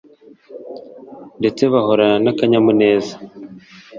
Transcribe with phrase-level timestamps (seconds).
[1.39, 3.15] ndetse bahorana akanyamuneza